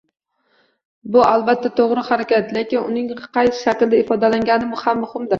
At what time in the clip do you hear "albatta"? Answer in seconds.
1.31-1.69